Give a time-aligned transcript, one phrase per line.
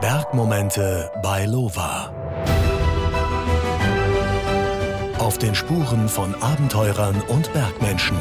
[0.00, 2.14] Bergmomente bei Lova.
[5.18, 8.16] Auf den Spuren von Abenteurern und Bergmenschen.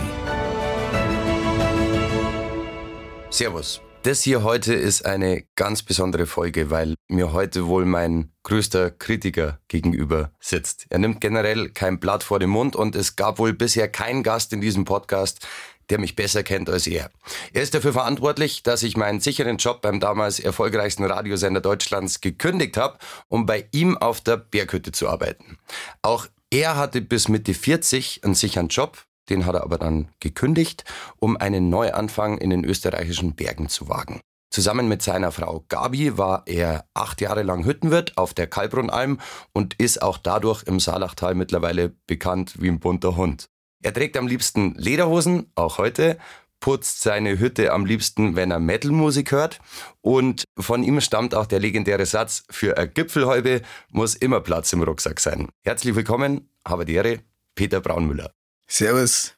[3.30, 3.82] Servus.
[4.04, 9.60] Das hier heute ist eine ganz besondere Folge, weil mir heute wohl mein größter Kritiker
[9.68, 10.86] gegenüber sitzt.
[10.90, 14.54] Er nimmt generell kein Blatt vor den Mund und es gab wohl bisher keinen Gast
[14.54, 15.46] in diesem Podcast,
[15.90, 17.10] der mich besser kennt als er.
[17.54, 22.78] Er ist dafür verantwortlich, dass ich meinen sicheren Job beim damals erfolgreichsten Radiosender Deutschlands gekündigt
[22.78, 25.58] habe, um bei ihm auf der Berghütte zu arbeiten.
[26.02, 30.86] Auch er hatte bis Mitte 40 einen sicheren Job, den hat er aber dann gekündigt,
[31.20, 34.22] um einen Neuanfang in den österreichischen Bergen zu wagen.
[34.50, 39.20] Zusammen mit seiner Frau Gabi war er acht Jahre lang Hüttenwirt auf der Kalbrunnalm
[39.54, 43.50] und ist auch dadurch im Saalachtal mittlerweile bekannt wie ein bunter Hund.
[43.84, 46.18] Er trägt am liebsten Lederhosen, auch heute,
[46.60, 49.60] putzt seine Hütte am liebsten, wenn er Metalmusik hört.
[50.02, 54.82] Und von ihm stammt auch der legendäre Satz, für eine Gipfelhäube muss immer Platz im
[54.82, 55.50] Rucksack sein.
[55.64, 57.20] Herzlich willkommen, habe die Ehre,
[57.54, 58.32] Peter Braunmüller.
[58.68, 59.36] Servus.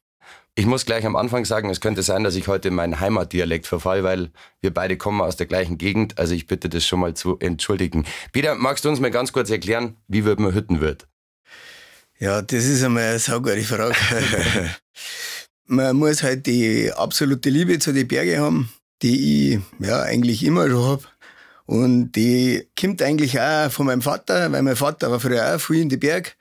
[0.56, 3.68] Ich muss gleich am Anfang sagen, es könnte sein, dass ich heute in meinen Heimatdialekt
[3.68, 6.18] verfall, weil wir beide kommen aus der gleichen Gegend.
[6.18, 8.06] Also ich bitte das schon mal zu entschuldigen.
[8.32, 11.09] Peter, magst du uns mal ganz kurz erklären, wie wird man Hüttenwirt?
[12.22, 13.96] Ja, das ist einmal eine saugute Frage.
[15.68, 20.68] Man muss halt die absolute Liebe zu den Bergen haben, die ich ja eigentlich immer
[20.68, 21.04] schon habe.
[21.66, 25.82] Und die kommt eigentlich auch von meinem Vater, weil mein Vater war früher auch viel
[25.82, 26.36] in den Berg.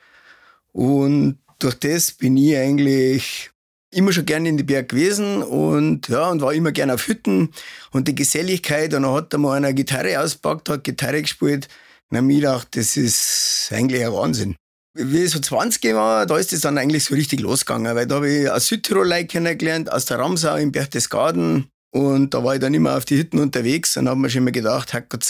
[0.73, 3.51] Und durch das bin ich eigentlich
[3.93, 7.51] immer schon gerne in die Berg gewesen und ja, und war immer gerne auf Hütten
[7.93, 8.95] und die Geselligkeit.
[8.95, 11.69] Und dann hat er mal eine Gitarre ausgepackt, hat Gitarre gespielt.
[12.11, 14.57] Und dann habe ich gedacht, das ist eigentlich ein Wahnsinn
[14.95, 18.17] wie ich so 20 war, da ist es dann eigentlich so richtig losgegangen, weil da
[18.17, 22.75] habe ich aus Südtirol kennengelernt, aus der Ramsau in Berchtesgaden und da war ich dann
[22.75, 25.25] immer auf die Hütten unterwegs und habe mir schon immer gedacht, Herrgott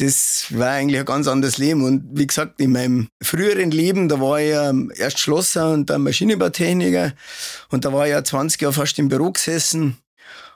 [0.00, 1.84] das war eigentlich ein ganz anderes Leben.
[1.84, 6.02] Und wie gesagt, in meinem früheren Leben, da war ich ja erst Schlosser und dann
[6.02, 7.12] Maschinenbautechniker.
[7.68, 9.98] Und da war ich ja 20 Jahre fast im Büro gesessen.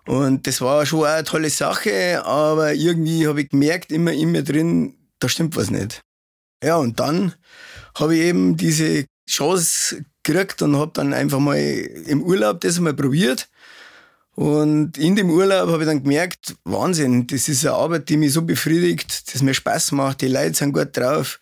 [0.07, 4.43] Und das war schon eine tolle Sache, aber irgendwie habe ich gemerkt, immer in mir
[4.43, 6.01] drin, da stimmt was nicht.
[6.63, 7.35] Ja, und dann
[7.95, 12.95] habe ich eben diese Chance gekriegt und habe dann einfach mal im Urlaub das mal
[12.95, 13.49] probiert.
[14.35, 18.33] Und in dem Urlaub habe ich dann gemerkt, Wahnsinn, das ist eine Arbeit, die mich
[18.33, 21.39] so befriedigt, dass mir Spaß macht, die Leute sind gut drauf.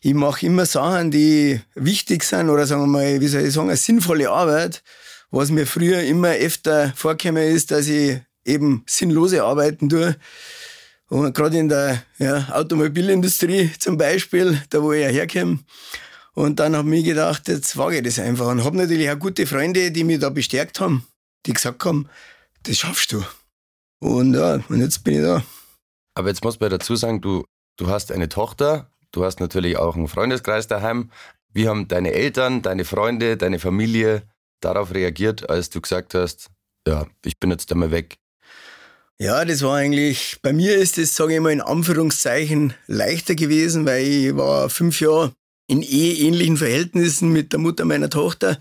[0.00, 3.68] Ich mache immer Sachen, die wichtig sind oder sagen wir mal, wie soll ich sagen,
[3.68, 4.82] eine sinnvolle Arbeit.
[5.30, 10.16] Was mir früher immer öfter vorgekommen ist, dass ich eben sinnlose Arbeiten tue.
[11.08, 15.60] Und gerade in der ja, Automobilindustrie zum Beispiel, da wo ich ja herkomme.
[16.34, 18.46] Und dann habe ich mir gedacht, jetzt wage ich das einfach.
[18.46, 21.06] Und habe natürlich auch gute Freunde, die mich da bestärkt haben,
[21.46, 22.08] die gesagt haben,
[22.62, 23.24] das schaffst du.
[24.00, 25.42] Und ja, und jetzt bin ich da.
[26.14, 27.44] Aber jetzt muss man dazu sagen, du,
[27.76, 31.10] du hast eine Tochter, du hast natürlich auch einen Freundeskreis daheim.
[31.52, 34.22] Wie haben deine Eltern, deine Freunde, deine Familie
[34.60, 36.50] darauf reagiert, als du gesagt hast,
[36.86, 38.18] ja, ich bin jetzt einmal weg?
[39.20, 43.84] Ja, das war eigentlich, bei mir ist es, sage ich mal, in Anführungszeichen leichter gewesen,
[43.84, 45.32] weil ich war fünf Jahre
[45.66, 48.58] in eheähnlichen Verhältnissen mit der Mutter meiner Tochter.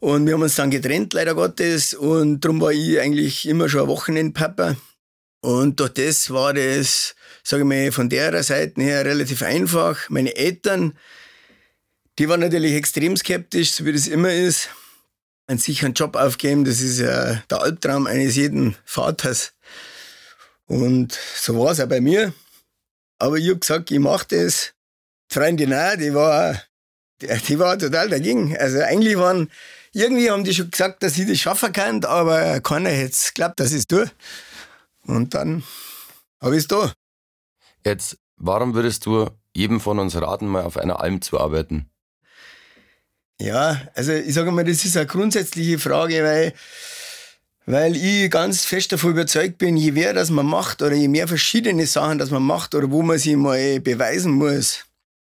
[0.00, 1.94] Und wir haben uns dann getrennt, leider Gottes.
[1.94, 4.76] Und darum war ich eigentlich immer schon ein Wochenendpapa.
[5.42, 7.14] Und durch das war das,
[7.44, 10.10] sage ich mal, von der Seite her relativ einfach.
[10.10, 10.98] Meine Eltern,
[12.18, 14.70] die waren natürlich extrem skeptisch, so wie das immer ist.
[15.46, 19.54] Einen sicheren Job aufgeben, das ist ja der Albtraum eines jeden Vaters.
[20.68, 22.32] Und so war es auch bei mir.
[23.18, 24.74] Aber ich habe gesagt, ich mache das.
[25.30, 26.62] Die Freundin auch, die war,
[27.20, 28.56] die, war total dagegen.
[28.56, 29.50] Also eigentlich waren,
[29.92, 33.60] irgendwie haben die schon gesagt, dass ich das schaffen kann, aber keiner hätte es geglaubt,
[33.60, 34.10] dass ich es tue.
[35.02, 35.64] Und dann
[36.40, 36.92] habe ich es da.
[37.84, 41.90] Jetzt, warum würdest du jedem von uns raten, mal auf einer Alm zu arbeiten?
[43.40, 46.54] Ja, also ich sage mal, das ist eine grundsätzliche Frage, weil
[47.70, 51.28] weil ich ganz fest davon überzeugt bin, je mehr das man macht oder je mehr
[51.28, 54.86] verschiedene Sachen das man macht oder wo man sich mal beweisen muss,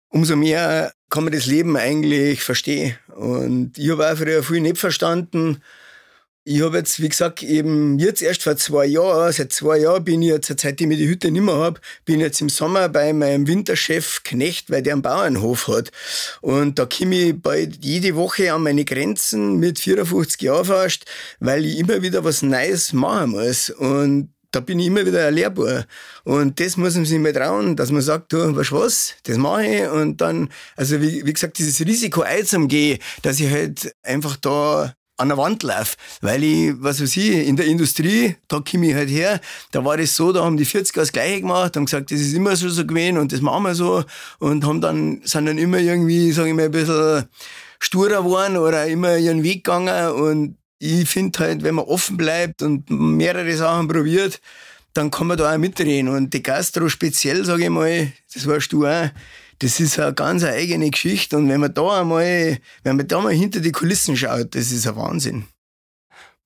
[0.09, 2.95] umso mehr kann man das Leben eigentlich verstehen.
[3.15, 5.63] Und ich habe auch früher viel nicht verstanden
[6.49, 10.21] ich habe jetzt, wie gesagt, eben jetzt erst vor zwei Jahren, seit zwei Jahren bin
[10.21, 13.47] ich jetzt, seitdem ich die Hütte nicht mehr habe, bin jetzt im Sommer bei meinem
[13.47, 15.91] Winterchef Knecht, weil der einen Bauernhof hat.
[16.39, 21.03] Und da komme ich bald jede Woche an meine Grenzen mit 54 Jahren fast,
[21.41, 23.69] weil ich immer wieder was Neues machen muss.
[23.69, 25.83] Und da bin ich immer wieder ein Lehrbuhr.
[26.23, 29.65] Und das muss man sich mal trauen, dass man sagt, du, weißt was, das mache
[29.65, 29.89] ich.
[29.89, 30.47] Und dann,
[30.77, 35.63] also wie, wie gesagt, dieses Risiko einzugehen, dass ich halt einfach da an der Wand
[35.63, 35.97] laufe.
[36.21, 39.41] Weil ich, was weiß ich, in der Industrie, da komme ich halt her,
[39.71, 42.33] da war das so, da haben die 40er das Gleiche gemacht, haben gesagt, das ist
[42.33, 44.03] immer schon so gewesen und das machen wir so
[44.39, 47.25] und haben dann, sind dann immer irgendwie, sage ich mal, ein bisschen
[47.79, 52.61] sturer geworden oder immer ihren Weg gegangen und ich finde halt, wenn man offen bleibt
[52.61, 54.39] und mehrere Sachen probiert,
[54.93, 56.09] dann kann man da auch mitreden.
[56.09, 59.09] Und die Gastro speziell, sage ich mal, das weißt du auch,
[59.59, 61.38] das ist eine ganz eigene Geschichte.
[61.38, 64.88] Und wenn man da einmal, wenn man da mal hinter die Kulissen schaut, das ist
[64.88, 65.45] ein Wahnsinn.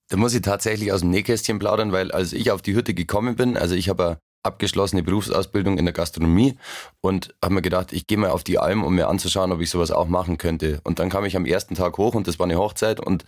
[0.08, 3.36] Da muss ich tatsächlich aus dem Nähkästchen plaudern, weil als ich auf die Hütte gekommen
[3.36, 6.58] bin, also ich habe eine abgeschlossene Berufsausbildung in der Gastronomie
[7.00, 9.70] und habe mir gedacht, ich gehe mal auf die Alm, um mir anzuschauen, ob ich
[9.70, 10.80] sowas auch machen könnte.
[10.84, 13.24] Und dann kam ich am ersten Tag hoch und das war eine Hochzeit und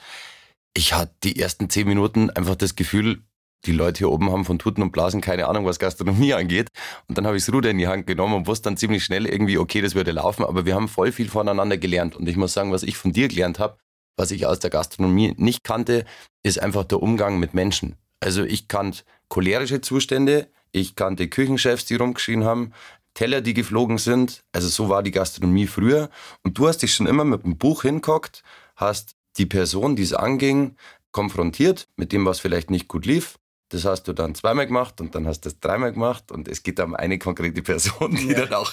[0.76, 3.22] ich hatte die ersten zehn Minuten einfach das Gefühl,
[3.66, 6.68] die Leute hier oben haben von Tuten und Blasen keine Ahnung, was Gastronomie angeht.
[7.08, 9.26] Und dann habe ich das Ruder in die Hand genommen und wusste dann ziemlich schnell
[9.26, 10.44] irgendwie, okay, das würde laufen.
[10.44, 12.16] Aber wir haben voll viel voneinander gelernt.
[12.16, 13.78] Und ich muss sagen, was ich von dir gelernt habe,
[14.16, 16.04] was ich aus der Gastronomie nicht kannte,
[16.42, 17.96] ist einfach der Umgang mit Menschen.
[18.20, 22.72] Also ich kannte cholerische Zustände, ich kannte Küchenchefs, die rumgeschrien haben,
[23.14, 24.42] Teller, die geflogen sind.
[24.52, 26.10] Also so war die Gastronomie früher.
[26.42, 28.42] Und du hast dich schon immer mit einem Buch hinguckt,
[28.76, 30.76] hast die Person, die es anging,
[31.12, 33.36] konfrontiert mit dem, was vielleicht nicht gut lief
[33.70, 36.62] das hast du dann zweimal gemacht und dann hast du das dreimal gemacht und es
[36.62, 38.44] geht um eine konkrete Person, die, ja.
[38.44, 38.72] dann, auch,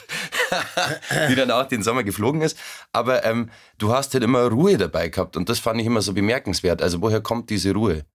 [1.30, 2.58] die dann auch den Sommer geflogen ist.
[2.92, 6.14] Aber ähm, du hast halt immer Ruhe dabei gehabt und das fand ich immer so
[6.14, 6.82] bemerkenswert.
[6.82, 8.06] Also woher kommt diese Ruhe?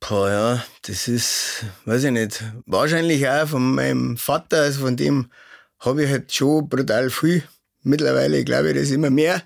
[0.00, 5.30] Boah, ja, das ist, weiß ich nicht, wahrscheinlich auch von meinem Vater, also von dem
[5.78, 7.42] habe ich halt schon brutal viel.
[7.82, 9.42] Mittlerweile glaube ich das immer mehr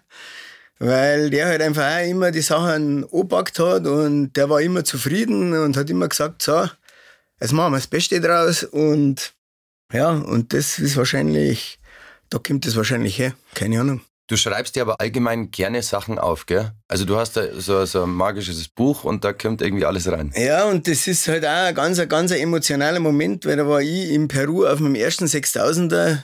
[0.84, 5.52] weil der halt einfach auch immer die Sachen angepackt hat und der war immer zufrieden
[5.56, 6.68] und hat immer gesagt, so,
[7.40, 9.32] jetzt machen wir das Beste draus und
[9.92, 11.78] ja, und das ist wahrscheinlich,
[12.28, 14.00] da kommt das wahrscheinlich her, keine Ahnung.
[14.26, 16.72] Du schreibst dir aber allgemein gerne Sachen auf, gell?
[16.88, 20.32] Also du hast da so, so ein magisches Buch und da kommt irgendwie alles rein.
[20.34, 24.10] Ja, und das ist halt auch ein ganz, ganz emotionaler Moment, weil da war ich
[24.10, 26.22] in Peru auf meinem ersten 6000er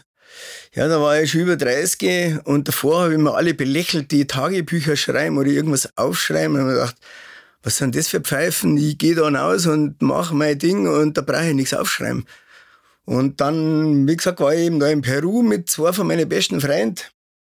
[0.75, 4.27] ja, da war ich schon über 30 und davor habe ich mir alle belächelt, die
[4.27, 6.97] Tagebücher schreiben oder irgendwas aufschreiben und habe mir gedacht,
[7.63, 8.77] was sind das für Pfeifen?
[8.77, 12.25] Ich gehe da raus und mache mein Ding und da brauche ich nichts aufschreiben.
[13.05, 16.61] Und dann, wie gesagt, war ich eben da in Peru mit zwei von meinen besten
[16.61, 17.03] Freunden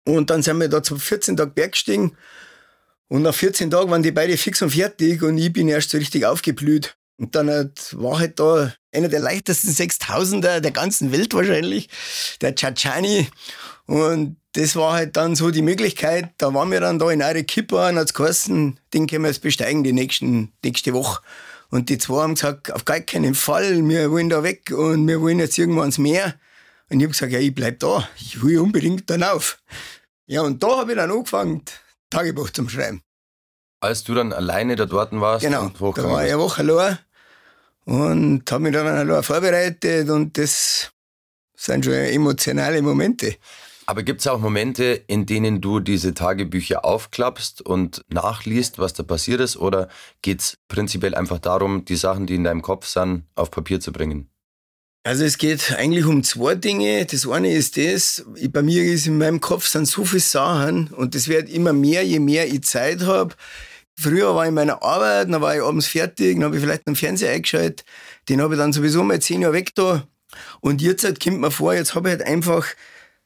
[0.05, 2.17] und dann sind wir da zu 14 Tagen bergstiegen
[3.09, 5.99] und nach 14 Tagen waren die beide fix und fertig und ich bin erst so
[5.99, 6.97] richtig aufgeblüht.
[7.19, 7.49] Und dann
[7.93, 11.89] war halt da einer der leichtesten Sechstausender der ganzen Welt wahrscheinlich,
[12.41, 13.29] der Chachani.
[13.87, 17.89] Und das war halt dann so die Möglichkeit, da waren wir dann da in Arequipa
[17.89, 21.23] und hat es geheißen, den können wir jetzt besteigen die nächsten, nächste Woche.
[21.71, 25.21] Und die zwei haben gesagt, auf gar keinen Fall, wir wollen da weg und wir
[25.21, 26.35] wollen jetzt irgendwo ans Meer.
[26.89, 29.59] Und ich habe gesagt, ja, ich bleib da, ich will unbedingt dann auf.
[30.27, 31.63] Ja, und da habe ich dann angefangen,
[32.11, 33.03] Tagebuch zum Schreiben.
[33.81, 35.45] Als du dann alleine da dort warst?
[35.45, 36.99] Genau, da war ich eine Woche allein
[37.87, 40.91] und habe mich dann allein vorbereitet und das
[41.57, 43.37] sind schon emotionale Momente.
[43.87, 49.05] Aber gibt es auch Momente, in denen du diese Tagebücher aufklappst und nachliest, was da
[49.05, 49.57] passiert ist?
[49.57, 49.89] Oder
[50.23, 53.93] geht es prinzipiell einfach darum, die Sachen, die in deinem Kopf sind, auf Papier zu
[53.93, 54.29] bringen?
[55.05, 57.07] Also es geht eigentlich um zwei Dinge.
[57.07, 61.15] Das eine ist das, bei mir ist in meinem Kopf sind so viele Sachen und
[61.15, 63.37] das wird immer mehr, je mehr ich Zeit habe.
[63.99, 66.87] Früher war ich in meiner Arbeit, dann war ich abends fertig, dann habe ich vielleicht
[66.87, 67.85] einen Fernseher eingeschaltet.
[68.29, 70.07] Den habe ich dann sowieso mal zehn Jahre weg da.
[70.61, 72.67] Und jetzt halt kommt mir vor, jetzt habe ich halt einfach,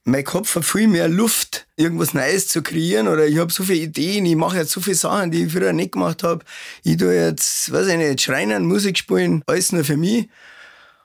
[0.04, 3.08] mein Kopf hat viel mehr Luft, irgendwas Neues zu kreieren.
[3.08, 5.72] Oder ich habe so viele Ideen, ich mache jetzt so viele Sachen, die ich früher
[5.72, 6.44] nicht gemacht habe.
[6.84, 10.28] Ich tue jetzt, weiß ich nicht, Schreinen, Musik spielen, alles nur für mich.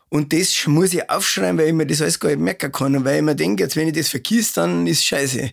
[0.09, 2.95] Und das muss ich aufschreiben, weil ich mir das alles gar nicht merken kann.
[2.95, 5.51] Und weil ich mir denke, jetzt, wenn ich das vergieße, dann ist scheiße.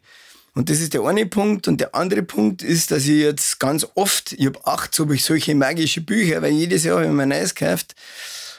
[0.54, 1.66] Und das ist der eine Punkt.
[1.68, 5.54] Und der andere Punkt ist, dass ich jetzt ganz oft, ich habe acht so solche
[5.54, 7.94] magische Bücher, weil jedes Jahr habe ich mir ein neues gekauft.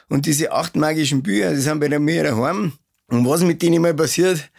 [0.09, 2.73] Und diese acht magischen Bücher, die sind bei mir daheim.
[3.07, 4.49] Und was mit denen mal passiert,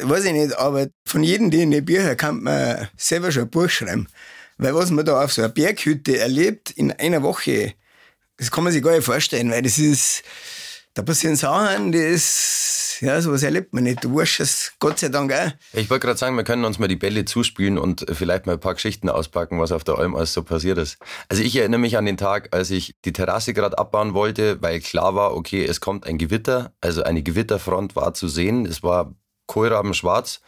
[0.00, 4.08] weiß ich nicht, aber von jedem dieser Bücher kann man selber schon ein Buch schreiben.
[4.58, 7.74] Weil was man da auf so einer Berghütte erlebt in einer Woche,
[8.36, 10.22] das kann man sich gar nicht vorstellen, weil das ist,
[10.94, 14.04] da passieren Sachen, das, ja, sowas erlebt man nicht.
[14.04, 15.50] Du weißt es, Gott sei Dank auch.
[15.72, 18.60] Ich wollte gerade sagen, wir können uns mal die Bälle zuspielen und vielleicht mal ein
[18.60, 20.98] paar Geschichten auspacken, was auf der Alm alles so passiert ist.
[21.28, 24.80] Also ich erinnere mich an den Tag, als ich die Terrasse gerade abbauen wollte, weil
[24.80, 28.66] klar war, okay, es kommt ein Gewitter, also eine Gewitterfront war zu sehen.
[28.66, 29.14] Es war
[29.46, 30.40] kohlrabenschwarz.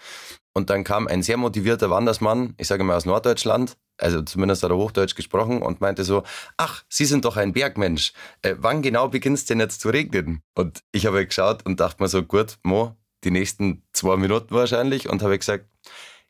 [0.54, 4.70] Und dann kam ein sehr motivierter Wandersmann, ich sage mal aus Norddeutschland, also zumindest hat
[4.70, 6.22] er Hochdeutsch gesprochen und meinte so,
[6.56, 8.12] ach, Sie sind doch ein Bergmensch.
[8.42, 10.42] Äh, wann genau beginnt es denn jetzt zu regnen?
[10.54, 15.08] Und ich habe geschaut und dachte mir so, gut, Mo, die nächsten zwei Minuten wahrscheinlich
[15.08, 15.66] und habe gesagt,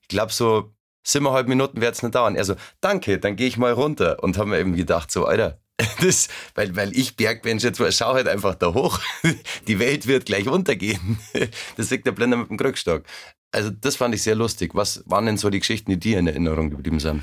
[0.02, 0.74] ich glaube so
[1.06, 2.36] siebeneinhalb Minuten wird es nicht dauern.
[2.36, 4.22] Er so, danke, dann gehe ich mal runter.
[4.22, 5.60] Und haben wir eben gedacht, so, Alter,
[6.00, 9.00] das, weil, weil ich Bergmensch jetzt schau halt einfach da hoch.
[9.68, 11.18] Die Welt wird gleich untergehen.
[11.76, 13.02] Das liegt der Blender mit dem Krückstock.
[13.54, 14.74] Also, das fand ich sehr lustig.
[14.74, 17.22] Was waren denn so die Geschichten, die dir in Erinnerung geblieben sind?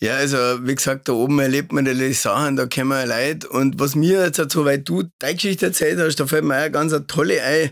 [0.00, 3.48] Ja, also wie gesagt, da oben erlebt man die Sachen, da kommen Leute.
[3.48, 6.60] Und was mir jetzt so weit du deine Geschichte erzählt hast, da fällt mir auch
[6.60, 7.70] eine ganz tolle ein.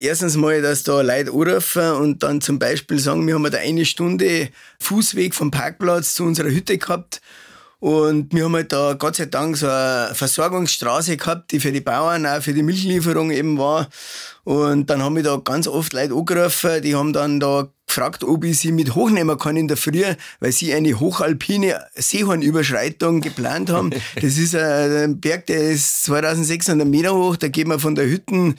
[0.00, 3.84] Erstens mal, dass da Leute anrufen und dann zum Beispiel sagen, wir haben da eine
[3.84, 4.48] Stunde
[4.80, 7.20] Fußweg vom Parkplatz zu unserer Hütte gehabt.
[7.80, 11.80] Und wir haben halt da Gott sei Dank so eine Versorgungsstraße gehabt, die für die
[11.80, 13.88] Bauern auch für die Milchlieferung eben war.
[14.42, 18.44] Und dann haben wir da ganz oft Leute angerufen, die haben dann da gefragt, ob
[18.44, 20.02] ich sie mit hochnehmen kann in der Früh,
[20.40, 23.90] weil sie eine hochalpine Seehornüberschreitung geplant haben.
[24.20, 28.56] Das ist ein Berg, der ist 2600 Meter hoch, da geht man von der Hütten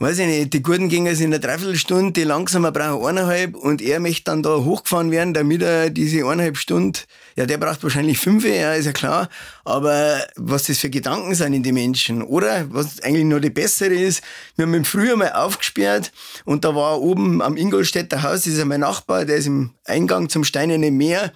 [0.00, 3.82] weiß ich nicht, die Guten gingen es in einer Dreiviertelstunde, die langsamer brauchen eineinhalb und
[3.82, 7.00] er möchte dann da hochgefahren werden, damit er diese eineinhalb Stunden,
[7.34, 9.28] ja, der braucht wahrscheinlich fünf, ja, ist ja klar,
[9.64, 12.66] aber was das für Gedanken sind in die Menschen, oder?
[12.72, 14.22] Was eigentlich noch die bessere ist,
[14.54, 16.12] wir haben ihn früher mal aufgesperrt
[16.44, 19.70] und da war oben am Ingolstädter Haus, das ist ja mein Nachbar, der ist im
[19.84, 21.32] Eingang zum Steinerne Meer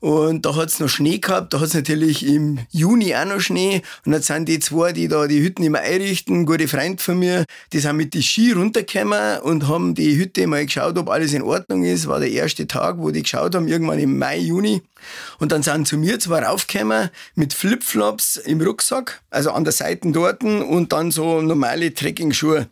[0.00, 3.82] und da hat's noch Schnee gehabt, da hat's natürlich im Juni auch noch Schnee.
[4.04, 7.44] Und dann sind die zwei, die da die Hütten immer einrichten, gute Freund von mir,
[7.72, 11.42] die sind mit die Ski runtergekommen und haben die Hütte mal geschaut, ob alles in
[11.42, 12.08] Ordnung ist.
[12.08, 14.82] War der erste Tag, wo die geschaut haben, irgendwann im Mai, Juni.
[15.38, 20.10] Und dann sind zu mir zwar raufgekommen mit Flipflops im Rucksack, also an der Seite
[20.12, 22.68] dort und dann so normale Trekking-Schuhe.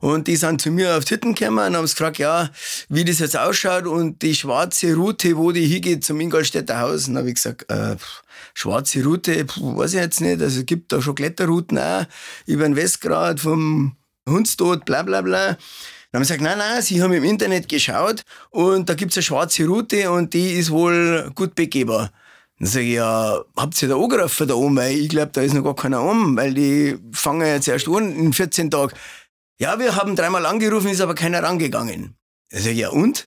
[0.00, 2.50] Und die sind zu mir auf die Hütten gekommen und haben gefragt, ja,
[2.88, 7.08] wie das jetzt ausschaut und die schwarze Route, wo die hingeht zum Ingolstädter Haus.
[7.08, 7.96] Und habe ich gesagt, äh,
[8.54, 10.40] schwarze Route, puh, weiß ich jetzt nicht.
[10.42, 12.04] Also es gibt da schon Kletterrouten auch
[12.46, 13.96] über den Westgrad vom
[14.28, 15.56] Hundstod, bla bla bla.
[16.12, 19.22] Dann haben sie gesagt, nein, nein, sie haben im Internet geschaut und da gibt's eine
[19.22, 22.10] schwarze Route und die ist wohl gut begehbar.
[22.58, 24.76] Dann sage ich, ja, habt ihr da angerufen da oben?
[24.76, 28.14] Weil ich glaube, da ist noch gar keiner um, weil die fangen jetzt erst an
[28.14, 28.92] in 14 Tagen.
[29.58, 32.16] Ja, wir haben dreimal angerufen, ist aber keiner rangegangen.
[32.50, 33.26] Sage, ja und?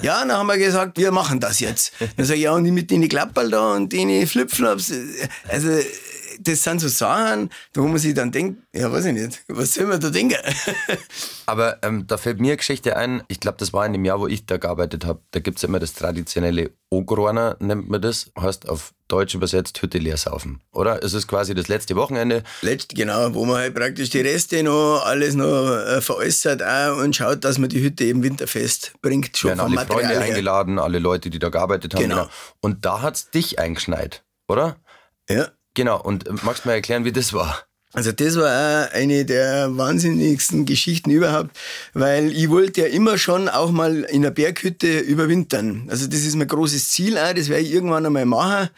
[0.00, 1.92] Ja, dann haben wir gesagt, wir machen das jetzt.
[2.16, 4.92] Dann sage ich, ja, und mit den Klapperl da und den Flipflops.
[5.48, 5.68] Also,
[6.42, 9.86] das sind so Sachen, wo man sich dann denkt, ja, weiß ich nicht, was soll
[9.86, 10.38] man da denken?
[11.46, 14.20] Aber ähm, da fällt mir eine Geschichte ein, ich glaube, das war in dem Jahr,
[14.20, 18.30] wo ich da gearbeitet habe, da gibt es immer das traditionelle Ogrorner, nennt man das,
[18.38, 21.02] heißt auf Deutsch übersetzt Hütte leer saufen, oder?
[21.02, 22.42] Es ist quasi das letzte Wochenende.
[22.62, 27.14] Letzte, genau, wo man halt praktisch die Reste noch, alles noch äh, veräußert auch und
[27.14, 29.36] schaut, dass man die Hütte eben winterfest bringt.
[29.36, 30.34] Schon Werden alle Material Freunde her.
[30.34, 32.02] eingeladen, alle Leute, die da gearbeitet haben.
[32.02, 32.22] Genau.
[32.22, 32.30] genau.
[32.60, 34.76] Und da hat es dich eingeschneit, oder?
[35.28, 35.48] Ja.
[35.74, 37.66] Genau, und äh, magst du mal erklären, wie das war?
[37.94, 41.50] Also das war eine der wahnsinnigsten Geschichten überhaupt,
[41.92, 45.88] weil ich wollte ja immer schon auch mal in einer Berghütte überwintern.
[45.90, 48.70] Also das ist mein großes Ziel auch, das werde ich irgendwann einmal machen.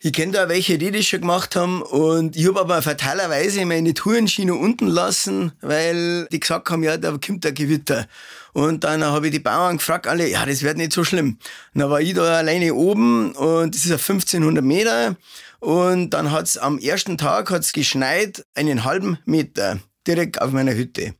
[0.00, 3.94] Ich kenne da welche, die das schon gemacht haben und ich habe aber fatalerweise meine
[3.94, 8.06] Tourenschiene unten lassen, weil die gesagt haben, ja, da kommt ein Gewitter.
[8.52, 11.38] Und dann habe ich die Bauern gefragt, alle, ja, das wird nicht so schlimm.
[11.74, 15.16] Und dann war ich da alleine oben und das ist auf 1500 Meter
[15.58, 21.14] und dann hat's am ersten Tag hat's geschneit, einen halben Meter direkt auf meiner Hütte.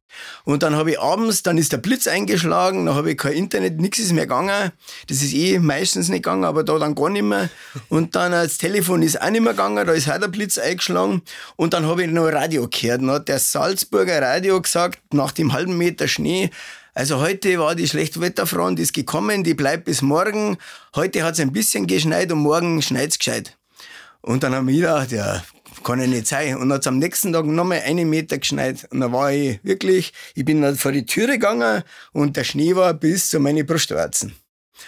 [0.44, 3.80] Und dann habe ich abends, dann ist der Blitz eingeschlagen, dann habe ich kein Internet,
[3.80, 4.72] nichts ist mehr gegangen.
[5.06, 7.50] Das ist eh meistens nicht gegangen, aber da dann gar nicht mehr.
[7.88, 11.22] Und dann das Telefon ist auch nicht mehr gegangen, da ist auch der Blitz eingeschlagen.
[11.56, 13.02] Und dann habe ich noch Radio gehört.
[13.02, 16.50] Dann hat der Salzburger Radio gesagt, nach dem halben Meter Schnee,
[16.94, 20.56] also heute war die Schlechtwetterfront, ist gekommen, die bleibt bis morgen.
[20.96, 23.56] Heute hat es ein bisschen geschneit und morgen schneit's gescheit.
[24.20, 25.44] Und dann haben wir gedacht, ja,
[25.82, 26.56] kann ja nicht sein.
[26.56, 28.86] Und dann hat am nächsten Tag nochmal einen Meter geschneit.
[28.90, 31.82] Und dann war ich wirklich, ich bin dann vor die Türe gegangen
[32.12, 34.34] und der Schnee war bis zu meinen Brustwarzen.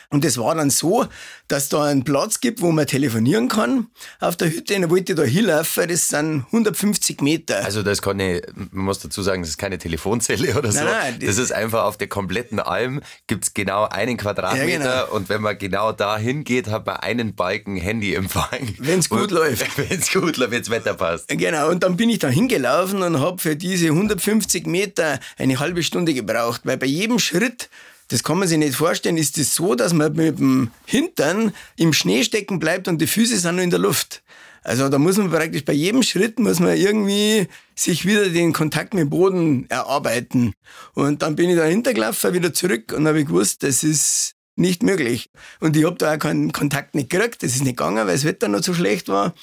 [0.09, 1.07] Und es war dann so,
[1.49, 3.89] dass da einen Platz gibt, wo man telefonieren kann
[4.21, 4.75] auf der Hütte.
[4.77, 7.65] Und dann wollte ich da hinlaufen, das sind 150 Meter.
[7.65, 10.85] Also das kann ich, man muss dazu sagen, das ist keine Telefonzelle oder so.
[10.85, 15.03] Nein, nein, das ist einfach auf der kompletten Alm gibt es genau einen Quadratmeter ja,
[15.03, 15.17] genau.
[15.17, 18.75] und wenn man genau da hingeht, hat man einen Balken Handyempfang.
[18.79, 19.67] Wenn es gut läuft.
[19.77, 21.29] Wenn es gut läuft, wenn das Wetter passt.
[21.29, 25.83] Genau, und dann bin ich da hingelaufen und habe für diese 150 Meter eine halbe
[25.83, 27.69] Stunde gebraucht, weil bei jedem Schritt
[28.11, 29.17] das kann man sich nicht vorstellen.
[29.17, 33.07] Ist es das so, dass man mit dem Hintern im Schnee stecken bleibt und die
[33.07, 34.23] Füße sind nur in der Luft?
[34.63, 38.95] Also da muss man praktisch bei jedem Schritt muss man irgendwie sich wieder den Kontakt
[38.95, 40.53] mit dem Boden erarbeiten.
[40.95, 45.31] Und dann bin ich da hintergelaufen, wieder zurück und habe gewusst, das ist nicht möglich.
[45.61, 48.25] Und ich habe da auch keinen Kontakt nicht gekriegt, das ist nicht gegangen, weil das
[48.25, 49.35] Wetter noch so schlecht war.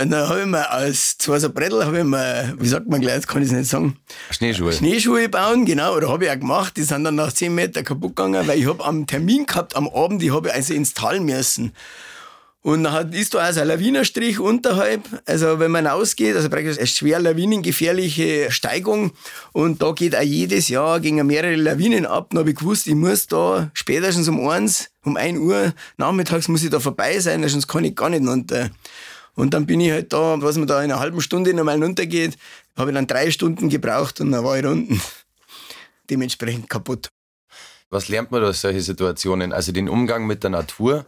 [0.00, 3.00] Und dann habe ich mir aus zwei so Brettel, habe ich mir, wie sagt man
[3.00, 3.96] gleich, jetzt kann ich es nicht sagen.
[4.30, 4.72] Schneeschuhe.
[4.72, 6.76] Schneeschuhe bauen, genau, oder habe ich auch gemacht.
[6.76, 9.88] Die sind dann nach zehn Metern kaputt gegangen, weil ich habe am Termin gehabt, am
[9.88, 11.72] Abend, die habe ich also ins Tal müssen.
[12.66, 15.02] Und dann ist da also ein Lawinenstrich unterhalb.
[15.24, 19.12] Also wenn man ausgeht, also praktisch eine schwer lawinengefährliche Steigung.
[19.52, 22.30] Und da geht auch jedes Jahr gegen mehrere Lawinen ab.
[22.30, 26.64] Dann habe ich gewusst, ich muss da spätestens um eins, um ein Uhr nachmittags muss
[26.64, 28.68] ich da vorbei sein, sonst kann ich gar nicht runter.
[29.36, 32.36] Und dann bin ich halt da, was man da in einer halben Stunde nochmal runtergeht,
[32.76, 35.00] habe ich dann drei Stunden gebraucht und dann war ich unten.
[36.10, 37.10] Dementsprechend kaputt.
[37.90, 39.52] Was lernt man aus solchen Situationen?
[39.52, 41.06] Also den Umgang mit der Natur,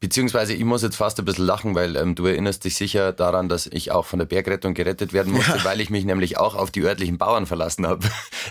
[0.00, 3.48] Beziehungsweise ich muss jetzt fast ein bisschen lachen, weil ähm, du erinnerst dich sicher daran,
[3.48, 5.64] dass ich auch von der Bergrettung gerettet werden musste, ja.
[5.64, 8.06] weil ich mich nämlich auch auf die örtlichen Bauern verlassen habe.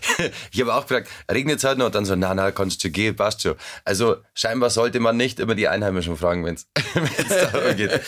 [0.52, 1.86] ich habe auch gefragt, regnet es halt noch?
[1.86, 3.56] Und dann so, na, na, kannst du gehen, passt schon.
[3.86, 6.68] Also scheinbar sollte man nicht immer die Einheimischen fragen, wenn es
[7.30, 8.02] darum geht.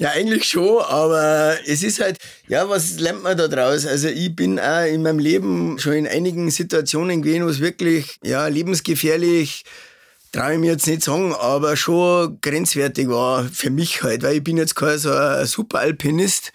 [0.00, 2.16] Ja, eigentlich schon, aber es ist halt,
[2.48, 3.84] ja, was lernt man da draus?
[3.84, 8.16] Also ich bin auch in meinem Leben schon in einigen Situationen gewesen, wo es wirklich,
[8.24, 9.62] ja, lebensgefährlich
[10.32, 14.42] traue ich mir jetzt nicht sagen, aber schon grenzwertig war für mich halt, weil ich
[14.42, 16.52] bin jetzt kein so ein Superalpinist.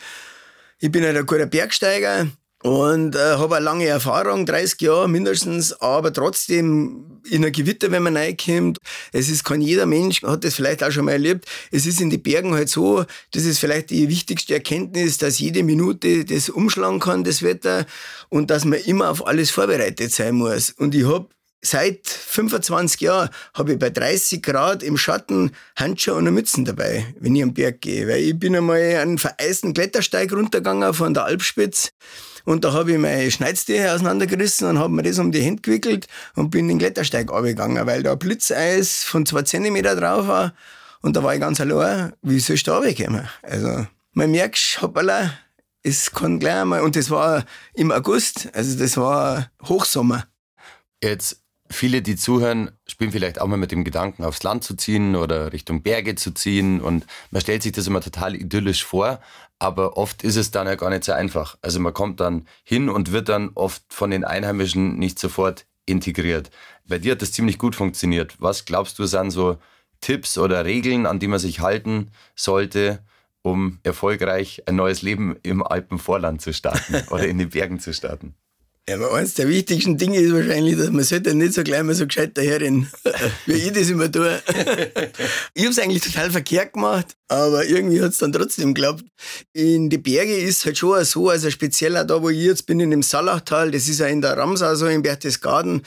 [0.79, 2.25] Ich bin halt ein guter Bergsteiger
[2.65, 8.01] und äh, habe eine lange Erfahrung, 30 Jahre mindestens, aber trotzdem in ein Gewitter, wenn
[8.01, 8.79] man reinkommt,
[9.11, 12.09] es ist kein jeder Mensch, hat das vielleicht auch schon mal erlebt, es ist in
[12.09, 16.99] den Bergen halt so, das ist vielleicht die wichtigste Erkenntnis, dass jede Minute das umschlagen
[16.99, 17.85] kann, das Wetter,
[18.29, 20.71] und dass man immer auf alles vorbereitet sein muss.
[20.71, 21.27] Und ich habe
[21.65, 27.03] Seit 25 Jahren habe ich bei 30 Grad im Schatten Handschuhe und eine Mützen dabei,
[27.19, 28.07] wenn ich am Berg gehe.
[28.07, 31.89] Weil ich bin einmal einen vereisten Klettersteig runtergegangen von der Alpspitze
[32.43, 36.05] und da habe ich meine Schneidstehe auseinandergerissen und habe mir das um die Hände gewickelt
[36.35, 40.53] und bin den Klettersteig runtergegangen, weil da Blitzeis von zwei Zentimeter drauf war
[41.01, 42.13] und da war ich ganz allein.
[42.21, 43.27] Wie soll ich da runterkommen?
[43.41, 45.33] Also, man merkt, hoppala,
[45.81, 47.43] es kann gleich einmal, und das war
[47.73, 50.27] im August, also das war Hochsommer.
[51.03, 55.15] Jetzt Viele, die zuhören, spielen vielleicht auch mal mit dem Gedanken, aufs Land zu ziehen
[55.15, 56.79] oder Richtung Berge zu ziehen.
[56.79, 59.19] Und man stellt sich das immer total idyllisch vor,
[59.57, 61.57] aber oft ist es dann ja gar nicht so einfach.
[61.63, 66.51] Also man kommt dann hin und wird dann oft von den Einheimischen nicht sofort integriert.
[66.87, 68.35] Bei dir hat das ziemlich gut funktioniert.
[68.39, 69.57] Was glaubst du, sind so
[70.01, 73.03] Tipps oder Regeln, an die man sich halten sollte,
[73.41, 78.35] um erfolgreich ein neues Leben im Alpenvorland zu starten oder in den Bergen zu starten?
[78.87, 82.05] Aber eines der wichtigsten Dinge ist wahrscheinlich, dass man sollte nicht so gleich mal so
[82.05, 82.87] gescheit daherrennen,
[83.47, 84.39] wie ich das immer tue.
[85.55, 89.03] ich habe es eigentlich total verkehrt gemacht, aber irgendwie hat es dann trotzdem geklappt.
[89.53, 92.79] In die Berge ist halt schon so, also speziell auch da, wo ich jetzt bin,
[92.79, 95.81] in dem Salachtal, das ist ja in der Ramsau so, in Berchtesgaden,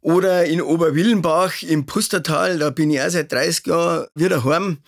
[0.00, 4.78] oder in Oberwillenbach im Pustertal, da bin ich auch seit 30 Jahren wieder heim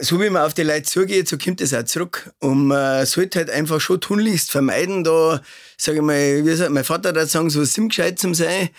[0.00, 2.30] so wie man auf die Leute zugeht, so kommt es auch zurück.
[2.38, 5.42] Und man sollte halt einfach schon tunlichst vermeiden, da,
[5.76, 8.70] sage ich mal, wie sagt mein Vater da sagen, so sinngescheit zu sein.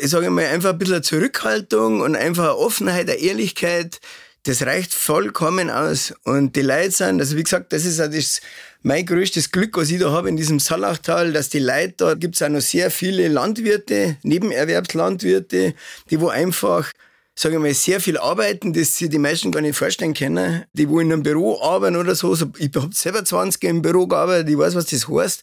[0.00, 4.00] Ich sage mal, einfach ein bisschen Zurückhaltung und einfach Offenheit, eine Ehrlichkeit,
[4.44, 6.14] das reicht vollkommen aus.
[6.24, 8.40] Und die Leute sind, also wie gesagt, das ist auch das,
[8.82, 12.34] mein größtes Glück, was ich da habe in diesem Salachtal, dass die Leute, da gibt
[12.34, 15.74] es auch noch sehr viele Landwirte, Nebenerwerbslandwirte,
[16.10, 16.92] die wo einfach
[17.36, 20.64] sage ich mal, sehr viel arbeiten, das sich die meisten gar nicht vorstellen können.
[20.72, 24.48] Die, wo in einem Büro arbeiten oder so, ich habe selber 20 im Büro gearbeitet,
[24.48, 25.42] ich weiß, was das heißt.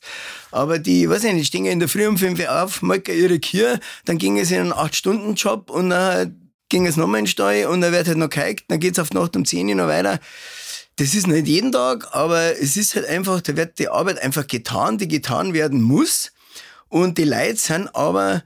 [0.52, 3.40] Aber die, weiß ich nicht, stehen in der Früh um 5 Uhr auf, melken ihre
[3.40, 7.66] Kühe, dann ging es in einen 8-Stunden-Job und dann ging es nochmal in den Stall
[7.66, 9.76] und dann wird halt noch geheigt, dann geht es auf die Nacht um 10 Uhr
[9.76, 10.20] noch weiter.
[10.96, 14.48] Das ist nicht jeden Tag, aber es ist halt einfach, da wird die Arbeit einfach
[14.48, 16.32] getan, die getan werden muss.
[16.88, 18.44] Und die Leute sind aber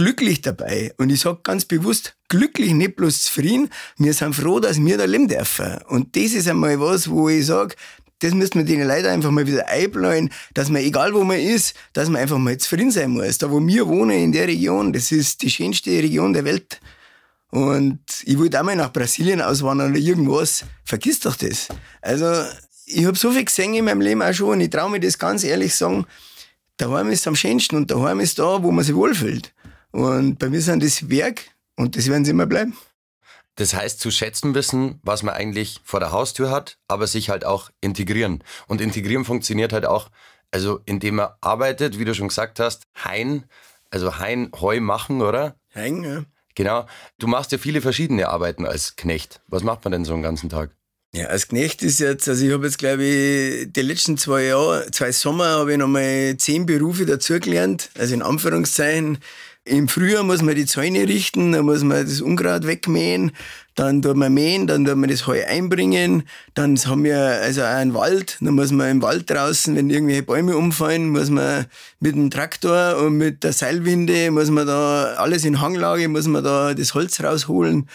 [0.00, 0.94] glücklich dabei.
[0.96, 3.68] Und ich sage ganz bewusst, glücklich, nicht bloß zufrieden.
[3.98, 5.76] Wir sind froh, dass wir da leben dürfen.
[5.88, 7.74] Und das ist einmal was, wo ich sage,
[8.20, 11.74] das müssen wir den Leuten einfach mal wieder einbläuen, dass man, egal wo man ist,
[11.92, 13.36] dass man einfach mal zufrieden sein muss.
[13.36, 16.80] Da, wo wir wohnen, in der Region, das ist die schönste Region der Welt.
[17.50, 20.64] Und ich wollte auch mal nach Brasilien auswandern oder irgendwas.
[20.82, 21.68] Vergiss doch das.
[22.00, 22.44] Also,
[22.86, 25.18] ich habe so viel gesehen in meinem Leben auch schon und ich traue mir das
[25.18, 26.06] ganz ehrlich sagen,
[26.78, 29.52] daheim ist am schönsten und daheim ist da, wo man sich wohlfühlt.
[29.92, 31.42] Und bei mir sind das Werk
[31.76, 32.76] und das werden sie immer bleiben.
[33.56, 37.44] Das heißt, zu schätzen wissen, was man eigentlich vor der Haustür hat, aber sich halt
[37.44, 38.42] auch integrieren.
[38.68, 40.10] Und integrieren funktioniert halt auch,
[40.50, 43.44] also indem man arbeitet, wie du schon gesagt hast, Hain,
[43.90, 45.56] also Hain, Heu machen, oder?
[45.74, 46.24] Hain, ja.
[46.54, 46.86] Genau.
[47.18, 49.40] Du machst ja viele verschiedene Arbeiten als Knecht.
[49.46, 50.70] Was macht man denn so einen ganzen Tag?
[51.12, 54.88] Ja, als Knecht ist jetzt, also ich habe jetzt glaube ich die letzten zwei Jahre,
[54.92, 59.18] zwei Sommer habe ich nochmal zehn Berufe dazugelernt, also in Anführungszeichen
[59.64, 63.32] Im Frühjahr muss man die Zäune richten, dann muss man das Unkraut wegmähen,
[63.74, 66.22] dann tut man mähen, dann tut man das Heu einbringen,
[66.54, 70.22] dann haben wir also auch einen Wald, dann muss man im Wald draußen, wenn irgendwelche
[70.22, 71.66] Bäume umfallen, muss man
[72.00, 76.42] mit dem Traktor und mit der Seilwinde, muss man da alles in Hanglage, muss man
[76.42, 77.86] da das Holz rausholen.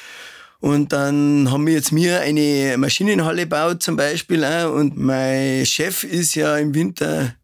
[0.60, 4.74] Und dann haben wir jetzt mir eine Maschinenhalle gebaut zum Beispiel auch.
[4.74, 7.36] Und mein Chef ist ja im Winter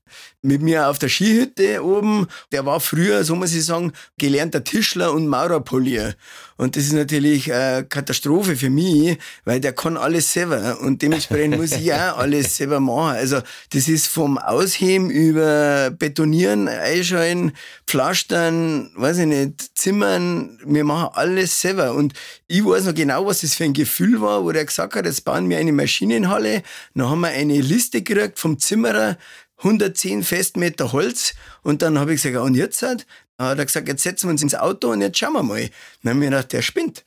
[0.42, 2.28] mit mir auf der Skihütte oben.
[2.52, 6.16] Der war früher, so muss ich sagen, gelernter Tischler und Maurerpolier.
[6.58, 10.80] Und das ist natürlich eine Katastrophe für mich, weil der kann alles selber.
[10.82, 13.16] Und dementsprechend muss ich auch alles selber machen.
[13.16, 17.54] Also das ist vom Ausheben über Betonieren, Einschalten,
[17.88, 20.60] Pflastern, weiß ich nicht, Zimmern.
[20.64, 21.94] Wir machen alles selber.
[21.94, 22.14] Und
[22.48, 25.26] ich weiß noch genau, was das für ein Gefühl war, wo der gesagt hat, jetzt
[25.26, 26.62] bauen wir eine Maschinenhalle.
[26.94, 29.18] Dann haben wir eine Liste gekriegt vom Zimmerer,
[29.64, 31.34] 110 Festmeter Holz.
[31.64, 32.82] Und dann habe ich gesagt, und jetzt?
[32.82, 33.02] Dann
[33.38, 35.70] hat er gesagt, jetzt setzen wir uns ins Auto und jetzt schauen wir mal.
[36.04, 37.04] Dann haben wir gedacht, der spinnt.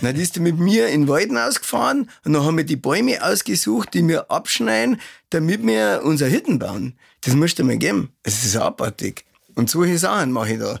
[0.00, 3.22] Dann ist er mit mir in den Wald ausgefahren und dann haben wir die Bäume
[3.22, 6.98] ausgesucht, die wir abschneiden, damit wir unser Hütten bauen.
[7.22, 8.12] Das musst du mir geben.
[8.22, 9.24] Es ist abartig.
[9.54, 10.78] Und solche Sachen mache ich da.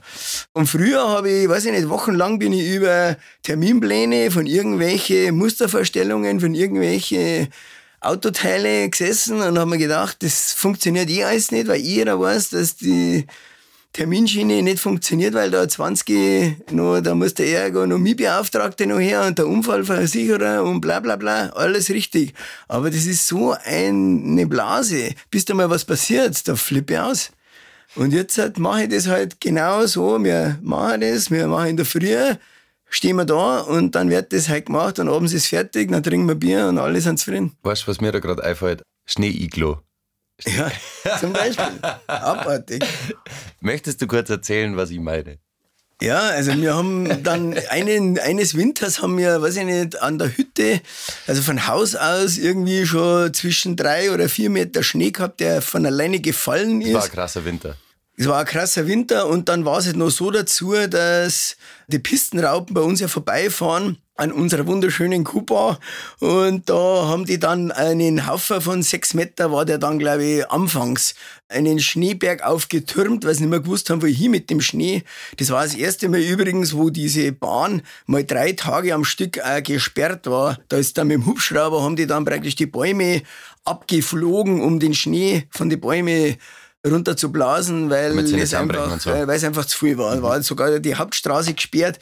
[0.52, 6.38] Und früher habe ich, weiß ich nicht, wochenlang bin ich über Terminpläne von irgendwelche Mustervorstellungen,
[6.38, 7.48] von irgendwelche
[8.00, 12.76] Autoteile gesessen und haben mir gedacht, das funktioniert eh alles nicht, weil jeder weiß, dass
[12.76, 13.26] die
[13.92, 19.48] Terminschiene nicht funktioniert, weil da 20 noch, da muss der Ergonomiebeauftragte noch her und der
[19.48, 22.34] Unfallversicherer und bla bla bla, alles richtig.
[22.68, 25.14] Aber das ist so eine Blase.
[25.30, 27.30] Bis da mal was passiert, da flippe ich aus.
[27.96, 30.22] Und jetzt halt mache ich das halt genau so.
[30.22, 32.14] Wir machen das, wir machen in der Früh,
[32.90, 36.28] stehen wir da und dann wird das halt gemacht und abends ist fertig, dann trinken
[36.28, 37.56] wir Bier und alle sind zufrieden.
[37.62, 38.82] Weißt du, was mir da gerade einfällt?
[39.06, 39.80] Schnee-Iglo.
[40.46, 40.70] Ja,
[41.18, 41.80] zum Beispiel.
[42.06, 42.84] Abartig.
[43.60, 45.38] Möchtest du kurz erzählen, was ich meine?
[46.00, 50.36] Ja, also wir haben dann einen, eines Winters haben wir, weiß ich nicht, an der
[50.36, 50.80] Hütte,
[51.26, 55.84] also von Haus aus irgendwie schon zwischen drei oder vier Meter Schnee gehabt, der von
[55.84, 56.94] alleine gefallen ist.
[56.94, 57.76] Das war ein krasser Winter.
[58.20, 62.00] Es war ein krasser Winter und dann war es halt noch so dazu, dass die
[62.00, 65.78] Pistenraupen bei uns ja vorbeifahren an unserer wunderschönen Kuba
[66.18, 66.74] und da
[67.06, 71.14] haben die dann einen Haufen von sechs Meter, war der dann glaube ich anfangs,
[71.48, 75.04] einen Schneeberg aufgetürmt, weil sie nicht mehr gewusst haben, wo ich hin mit dem Schnee.
[75.36, 79.62] Das war das erste Mal übrigens, wo diese Bahn mal drei Tage am Stück äh,
[79.62, 80.58] gesperrt war.
[80.68, 83.22] Da ist dann mit dem Hubschrauber, haben die dann praktisch die Bäume
[83.64, 86.36] abgeflogen, um den Schnee von den Bäumen
[86.86, 89.10] runter zu blasen, weil es einfach, so.
[89.10, 90.16] äh, weil es einfach zu viel war.
[90.16, 90.22] Mhm.
[90.22, 91.98] War sogar die Hauptstraße gesperrt.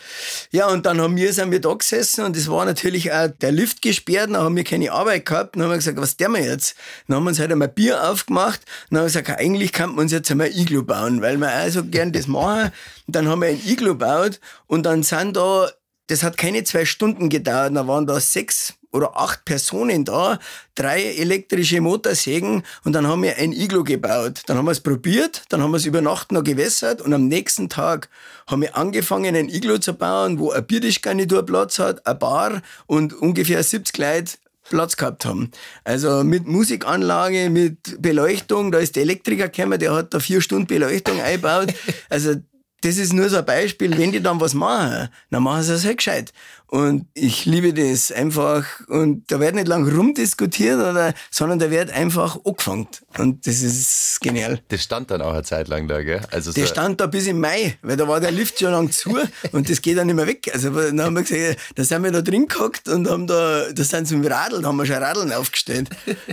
[0.50, 3.52] Ja, und dann haben wir, sind wir da gesessen und es war natürlich auch der
[3.52, 6.44] Lift gesperrt, dann haben wir keine Arbeit gehabt, dann haben wir gesagt, was der wir
[6.44, 6.76] jetzt?
[7.08, 8.60] Dann haben wir uns halt einmal Bier aufgemacht,
[8.90, 11.70] dann haben wir gesagt, eigentlich kann man uns jetzt einmal Iglu bauen, weil wir auch
[11.70, 12.70] so gern das machen.
[13.06, 15.70] Und dann haben wir ein Iglu gebaut und dann sind da
[16.08, 17.74] das hat keine zwei Stunden gedauert.
[17.74, 20.38] Da waren da sechs oder acht Personen da,
[20.74, 24.42] drei elektrische Motorsägen und dann haben wir ein Iglo gebaut.
[24.46, 27.28] Dann haben wir es probiert, dann haben wir es über Nacht noch gewässert und am
[27.28, 28.08] nächsten Tag
[28.46, 33.12] haben wir angefangen, ein Iglo zu bauen, wo eine Biertischgarnitur Platz hat, ein Bar und
[33.12, 34.32] ungefähr 70 Leute
[34.68, 35.50] Platz gehabt haben.
[35.84, 40.66] Also mit Musikanlage, mit Beleuchtung, da ist der Elektriker gekommen, der hat da vier Stunden
[40.66, 41.72] Beleuchtung eingebaut.
[42.08, 42.34] Also
[42.82, 45.84] das ist nur so ein Beispiel, wenn die dann was machen, dann machen sie es
[45.84, 46.32] halt gescheit.
[46.68, 48.64] Und ich liebe das einfach.
[48.88, 52.88] Und da wird nicht lang rumdiskutiert, oder, sondern da wird einfach angefangen.
[53.18, 54.60] Und das ist genial.
[54.68, 56.20] Das stand dann auch eine Zeit lang da, gell?
[56.30, 58.90] Also das so stand da bis im Mai, weil da war der Lift schon lang
[58.90, 59.16] zu
[59.52, 60.50] und das geht dann nicht mehr weg.
[60.52, 63.84] Also dann haben wir gesagt, da sind wir da drin gehockt und haben da, da
[63.84, 65.88] sind sie mit dem Radl, da haben wir schon Radeln aufgestellt.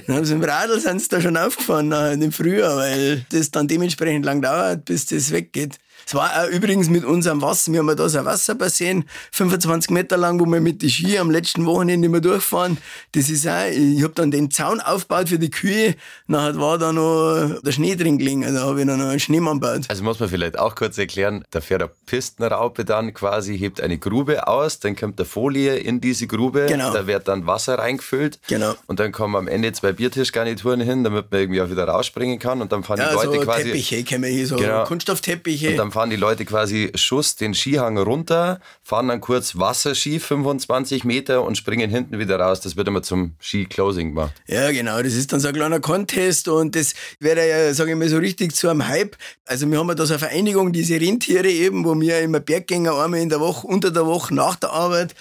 [0.08, 3.52] Dann haben sie mit dem Radl sind sie da schon aufgefahren im Frühjahr, weil das
[3.52, 5.78] dann dementsprechend lang dauert, bis das weggeht.
[6.06, 10.18] Es war auch übrigens mit unserem Wasser, wir haben da so ein Wasserbassin, 25 Meter
[10.18, 12.78] lang, wo wir mit den Ski am letzten Wochenende immer durchfahren.
[13.14, 15.96] Das ist auch, ich habe dann den Zaun aufgebaut für die Kühe,
[16.28, 19.60] dann war da noch der Schnee drin gelegen, also habe ich dann noch einen Schneemann
[19.60, 19.86] gebaut.
[19.88, 23.98] Also muss man vielleicht auch kurz erklären, da fährt eine Pistenraupe dann quasi, hebt eine
[23.98, 26.92] Grube aus, dann kommt der Folie in diese Grube, genau.
[26.92, 28.74] da wird dann Wasser reingefüllt genau.
[28.88, 32.62] und dann kommen am Ende zwei Biertischgarnituren hin, damit man irgendwie auch wieder rausspringen kann
[32.62, 33.64] und dann fahren ja, die Leute so quasi...
[33.64, 34.84] Teppiche kennen wir hier, so genau.
[34.86, 41.44] Kunststoffteppiche fahren die Leute quasi Schuss den Skihang runter, fahren dann kurz Wasserski 25 Meter
[41.44, 42.62] und springen hinten wieder raus.
[42.62, 44.34] Das wird immer zum Ski-Closing gemacht.
[44.48, 45.02] Ja, genau.
[45.02, 48.18] Das ist dann so ein kleiner Contest und das wäre ja, sage ich mal, so
[48.18, 49.16] richtig zu einem Hype.
[49.46, 52.96] Also wir haben ja da so eine Vereinigung, diese Rentiere eben, wo wir immer Berggänger
[52.96, 55.14] einmal in der Woche, unter der Woche, nach der Arbeit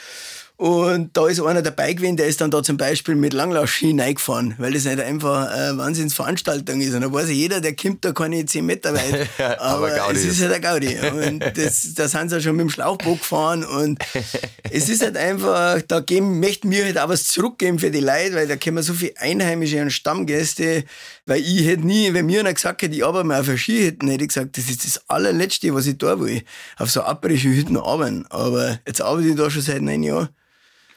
[0.63, 4.55] Und da ist einer dabei gewesen, der ist dann da zum Beispiel mit Langlaufski reingefahren,
[4.59, 6.95] weil das halt einfach eine Wahnsinnsveranstaltung ist.
[6.95, 9.29] Und da weiß jeder, der kommt da keine 10 Meter weit.
[9.59, 10.97] aber, aber es ist halt ein Gaudi.
[11.01, 13.65] Und das, da sind sie schon mit dem Schlauchboot gefahren.
[13.65, 13.99] Und
[14.71, 18.35] es ist halt einfach, da geben, möchten wir halt auch was zurückgeben für die Leute,
[18.35, 20.85] weil da kommen so viele Einheimische und Stammgäste.
[21.27, 23.87] Weil ich hätte nie, wenn mir einer gesagt hätte, ich arbeite mal auf einer Ski
[23.87, 26.45] hätte ich gesagt, das ist das allerletzte, was ich da will.
[26.79, 28.27] Auf so abbrischen Hütten arbeiten.
[28.31, 30.29] Aber jetzt arbeite ich da schon seit neun Jahren.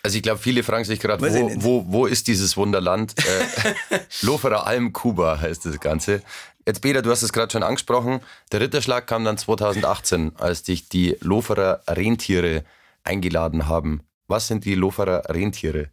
[0.05, 3.15] Also ich glaube, viele fragen sich gerade, wo, wo, wo ist dieses Wunderland?
[3.17, 6.21] Äh, Loferer Alm Kuba heißt das Ganze.
[6.63, 8.19] Jetzt Peter, du hast es gerade schon angesprochen.
[8.51, 12.63] Der Ritterschlag kam dann 2018, als dich die Loferer Rentiere
[13.03, 14.01] eingeladen haben.
[14.27, 15.87] Was sind die Loferer Rentiere?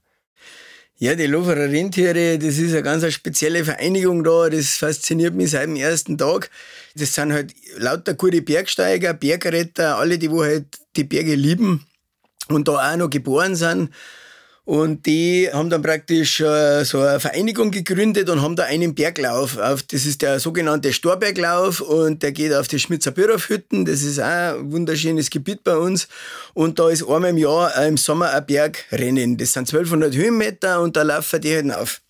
[0.98, 4.50] Ja, die Loferer Rentiere, das ist eine ganz spezielle Vereinigung da.
[4.50, 6.50] Das fasziniert mich seit dem ersten Tag.
[6.96, 11.86] Das sind halt lauter gute Bergsteiger, Bergretter, alle, die wo halt die Berge lieben
[12.48, 13.90] und da auch noch geboren sind.
[14.64, 19.58] Und die haben dann praktisch äh, so eine Vereinigung gegründet und haben da einen Berglauf.
[19.58, 23.84] Auf, das ist der sogenannte Storberglauf und der geht auf die Schmitzer Bürofhütten.
[23.84, 26.06] Das ist auch ein wunderschönes Gebiet bei uns.
[26.54, 29.36] Und da ist einmal im Jahr äh, im Sommer ein Bergrennen.
[29.36, 32.00] Das sind 1200 Höhenmeter und da laufen die halt auf.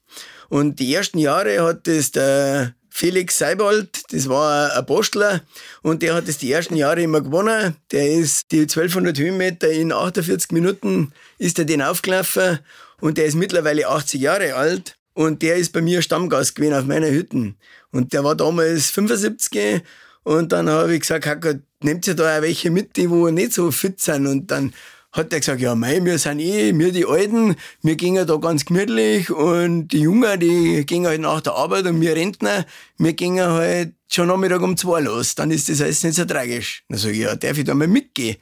[0.51, 5.41] Und die ersten Jahre hat das der Felix Seibold, das war ein Postler
[5.81, 7.75] und der hat das die ersten Jahre immer gewonnen.
[7.91, 12.59] Der ist die 1200 Höhenmeter in 48 Minuten ist er den aufgelaufen
[13.01, 16.85] und der ist mittlerweile 80 Jahre alt und der ist bei mir Stammgast gewesen auf
[16.85, 17.57] meiner Hütten.
[17.93, 19.83] Und der war damals 75
[20.23, 23.55] und dann habe ich gesagt, Hacker, nehmt ihr da auch welche mit, die wo nicht
[23.55, 24.75] so fit sind und dann
[25.13, 28.65] hat er gesagt, ja, mei, wir sind eh, wir die Alten, wir gehen da ganz
[28.65, 32.65] gemütlich und die Jungen, die gehen halt nach der Arbeit und wir Rentner,
[32.99, 36.85] wir gehen halt schon Nachmittag um zwei los, dann ist das alles nicht so tragisch.
[36.89, 38.37] Dann sage ich, ja, darf ich da mal mitgehen?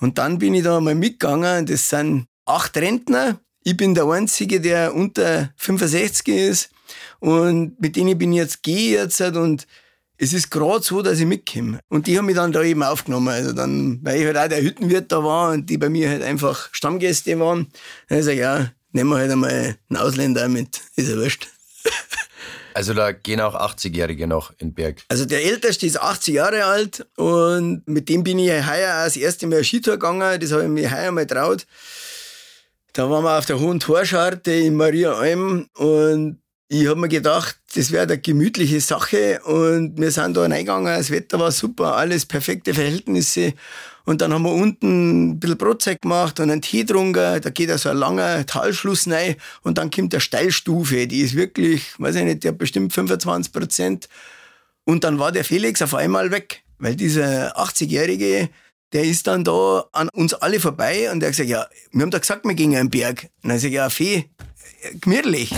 [0.00, 4.60] Und dann bin ich da mal mitgegangen, das sind acht Rentner, ich bin der Einzige,
[4.60, 6.70] der unter 65 ist
[7.18, 9.66] und mit denen bin ich jetzt gehe jetzt und
[10.16, 11.80] es ist gerade so, dass ich mitkomme.
[11.88, 13.28] Und die haben mich dann da eben aufgenommen.
[13.28, 16.22] Also dann, weil ich halt auch der Hüttenwirt da war und die bei mir halt
[16.22, 17.68] einfach Stammgäste waren.
[18.08, 20.80] Dann ich ja, nehmen wir halt einmal einen Ausländer mit.
[20.96, 21.48] Ist ja wurscht.
[22.76, 25.02] Also da gehen auch 80-Jährige noch in den Berg.
[25.06, 29.16] Also der Älteste ist 80 Jahre alt und mit dem bin ich heuer auch das
[29.16, 30.40] erste Mal Skitour gegangen.
[30.40, 31.68] Das habe ich mir heuer mal traut.
[32.92, 37.58] Da waren wir auf der Hohen Torscharte in Maria Alm und ich habe mir gedacht,
[37.74, 42.26] das wäre eine gemütliche Sache und wir sind da reingegangen, das Wetter war super, alles
[42.26, 43.54] perfekte Verhältnisse.
[44.06, 47.40] Und dann haben wir unten ein bisschen Brotzeit gemacht und einen Tee getrunken.
[47.40, 51.06] Da geht so ein langer Talschluss rein und dann kommt der Steilstufe.
[51.06, 54.08] Die ist wirklich, weiß ich nicht, der bestimmt 25 Prozent.
[54.84, 58.50] Und dann war der Felix auf einmal weg, weil dieser 80-Jährige,
[58.92, 62.10] der ist dann da an uns alle vorbei und der hat gesagt, ja, wir haben
[62.10, 63.28] da gesagt, wir gehen einen Berg.
[63.42, 64.28] Und dann sag ich, ja, Fee,
[65.00, 65.50] gemütlich.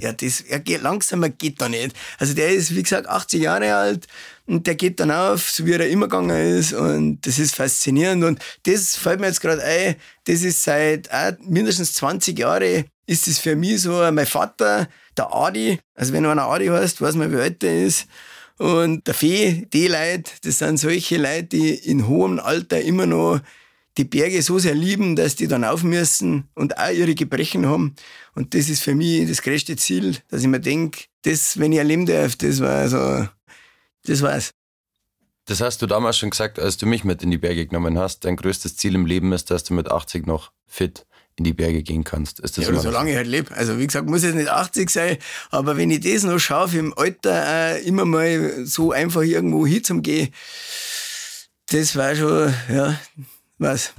[0.00, 1.96] ja, das, er geht langsamer geht da nicht.
[2.18, 4.06] Also der ist, wie gesagt, 80 Jahre alt
[4.46, 8.24] und der geht dann auf, so wie er immer gegangen ist und das ist faszinierend
[8.24, 11.08] und das fällt mir jetzt gerade ein, das ist seit
[11.48, 16.30] mindestens 20 Jahren ist das für mich so, mein Vater, der Adi, also wenn du
[16.30, 18.06] einer Adi heißt, weiß man, wie alt der ist,
[18.58, 23.40] und der Fee, die Leute, das sind solche Leute, die in hohem Alter immer noch
[23.98, 27.94] die Berge so sehr lieben, dass die dann auf müssen und auch ihre Gebrechen haben.
[28.34, 31.78] Und das ist für mich das größte Ziel, dass ich mir denke, das, wenn ich
[31.78, 33.28] erleben darf, das war so,
[34.04, 34.50] das war's.
[35.44, 38.24] Das hast du damals schon gesagt, als du mich mit in die Berge genommen hast.
[38.24, 41.04] Dein größtes Ziel im Leben ist, dass du mit 80 noch fit
[41.36, 42.40] in die Berge gehen kannst.
[42.40, 43.54] Ist das ja, solange ich halt lebe.
[43.56, 45.16] Also wie gesagt, muss jetzt nicht 80 sein,
[45.50, 50.28] aber wenn ich das noch schaffe, im Alter äh, immer mal so einfach irgendwo hinzugehen,
[51.70, 53.00] das war schon, ja,
[53.62, 53.92] was.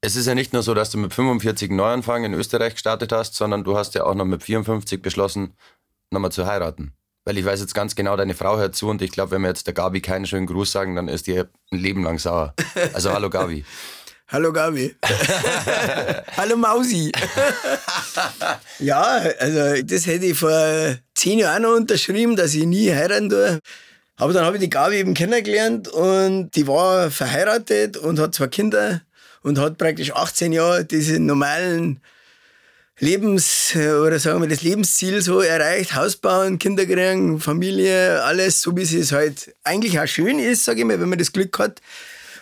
[0.00, 3.34] Es ist ja nicht nur so, dass du mit 45 Neuanfang in Österreich gestartet hast,
[3.34, 5.54] sondern du hast ja auch noch mit 54 beschlossen,
[6.10, 6.92] nochmal zu heiraten.
[7.24, 9.48] Weil ich weiß jetzt ganz genau, deine Frau hört zu und ich glaube, wenn wir
[9.48, 12.54] jetzt der Gabi keinen schönen Gruß sagen, dann ist die ein Leben lang sauer.
[12.92, 13.64] Also hallo Gabi.
[14.30, 14.94] Hallo Gabi.
[16.36, 17.10] Hallo Mausi.
[18.78, 23.58] ja, also das hätte ich vor zehn Jahren noch unterschrieben, dass ich nie heiraten tue.
[24.18, 28.48] Aber dann habe ich die Gabi eben kennengelernt und die war verheiratet und hat zwei
[28.48, 29.00] Kinder
[29.42, 32.00] und hat praktisch 18 Jahre diese normalen
[32.98, 35.94] Lebens- oder sagen wir das Lebensziel so erreicht.
[35.94, 40.80] Haus bauen, Kinder kriegen, Familie, alles so, wie es halt eigentlich auch schön ist, sage
[40.80, 41.80] ich mal, wenn man das Glück hat.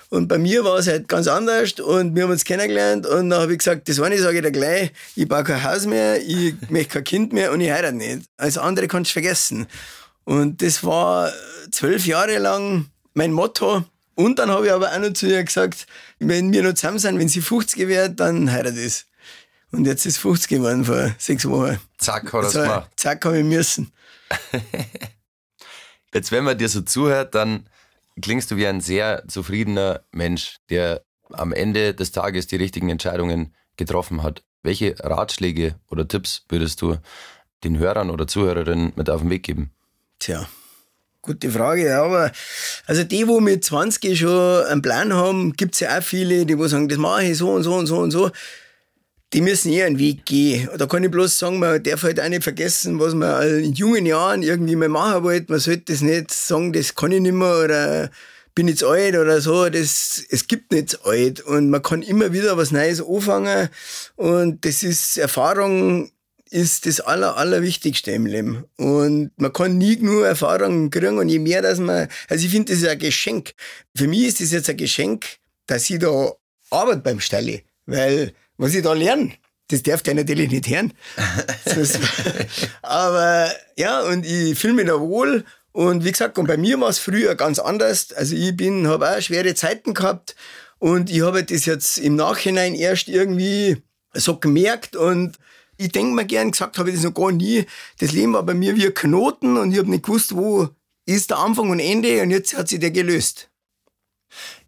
[0.08, 3.40] Und bei mir war es halt ganz anders und wir haben uns kennengelernt und dann
[3.40, 6.54] habe ich gesagt, das eine sage ich dir gleich, ich baue kein Haus mehr, ich
[6.70, 8.22] möchte kein Kind mehr und ich heirate nicht.
[8.38, 9.66] Alles andere kannst du vergessen.
[10.26, 11.32] Und das war
[11.70, 13.84] zwölf Jahre lang mein Motto.
[14.16, 15.86] Und dann habe ich aber auch noch zu ihr gesagt,
[16.18, 19.06] wenn wir noch zusammen sind, wenn sie 50 wird, dann heiratet es.
[19.70, 21.78] Und jetzt ist 50 geworden vor sechs Wochen.
[21.98, 22.90] Zack, hat er Also, gemacht.
[22.96, 23.92] zack, habe ich müssen.
[26.14, 27.68] Jetzt, wenn man dir so zuhört, dann
[28.20, 33.54] klingst du wie ein sehr zufriedener Mensch, der am Ende des Tages die richtigen Entscheidungen
[33.76, 34.42] getroffen hat.
[34.62, 36.96] Welche Ratschläge oder Tipps würdest du
[37.64, 39.70] den Hörern oder Zuhörerinnen mit auf den Weg geben?
[40.18, 40.48] Tja,
[41.22, 41.96] gute Frage.
[41.96, 42.32] Aber
[42.86, 46.58] also die, wo mit 20 schon einen Plan haben, gibt es ja auch viele, die
[46.58, 48.30] wo sagen, das mache ich so und so und so und so.
[49.32, 50.68] Die müssen eher einen Weg gehen.
[50.78, 54.06] Da kann ich bloß sagen, man darf halt auch nicht vergessen, was man in jungen
[54.06, 55.50] Jahren irgendwie mal machen wollte.
[55.50, 58.10] Man sollte das nicht sagen, das kann ich nicht mehr oder
[58.54, 59.68] bin jetzt alt oder so.
[59.68, 61.40] Das, es gibt nichts alt.
[61.40, 63.68] Und man kann immer wieder was Neues anfangen.
[64.14, 66.10] Und das ist Erfahrung
[66.50, 68.64] ist das Aller, Allerwichtigste im Leben.
[68.76, 72.72] Und man kann nie genug Erfahrung kriegen und je mehr, dass man, also ich finde,
[72.72, 73.52] das ist ein Geschenk.
[73.94, 75.26] Für mich ist das jetzt ein Geschenk,
[75.66, 76.32] dass ich da
[76.70, 79.32] arbeite beim Stalle, weil was ich da lerne,
[79.68, 80.92] das darf der natürlich nicht hören.
[82.82, 85.44] Aber ja, und ich fühle mich da wohl.
[85.72, 88.12] Und wie gesagt, und bei mir war es früher ganz anders.
[88.12, 90.36] Also ich bin, habe auch schwere Zeiten gehabt
[90.78, 93.82] und ich habe das jetzt im Nachhinein erst irgendwie
[94.14, 95.36] so gemerkt und
[95.76, 97.66] ich denke mir gern, gesagt habe ich das noch gar nie.
[97.98, 100.68] Das Leben war bei mir wie ein Knoten und ich habe nicht gewusst, wo
[101.06, 103.50] ist der Anfang und Ende und jetzt hat sich der gelöst.